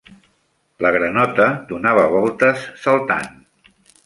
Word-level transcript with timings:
La 0.85 0.91
granota 0.95 1.47
donava 1.73 2.07
voltes 2.15 2.65
saltant. 2.87 3.31